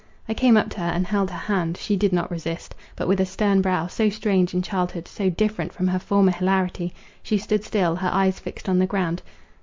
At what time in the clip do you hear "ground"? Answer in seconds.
8.87-9.21